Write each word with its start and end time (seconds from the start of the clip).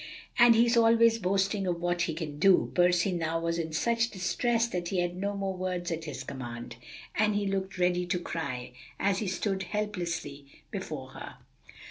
"And 0.39 0.55
he's 0.55 0.75
always 0.75 1.19
boasting 1.19 1.67
of 1.67 1.79
what 1.79 2.01
he 2.01 2.15
can 2.15 2.39
do." 2.39 2.71
Percy 2.73 3.11
now 3.11 3.39
was 3.39 3.59
in 3.59 3.71
such 3.71 4.09
distress 4.09 4.65
that 4.65 4.87
he 4.87 4.97
had 4.99 5.15
no 5.15 5.35
more 5.37 5.55
words 5.55 5.91
at 5.91 6.05
his 6.05 6.23
command, 6.23 6.77
and 7.13 7.35
he 7.35 7.45
looked 7.45 7.77
ready 7.77 8.07
to 8.07 8.17
cry, 8.17 8.71
as 8.99 9.19
he 9.19 9.27
stood 9.27 9.61
helplessly 9.61 10.47
before 10.71 11.09
her. 11.09 11.35